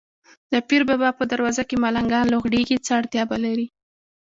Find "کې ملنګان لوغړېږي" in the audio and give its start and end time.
1.69-2.77